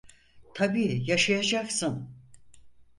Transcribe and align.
Tabii 0.53 1.01
yaşayacaksın… 1.07 2.09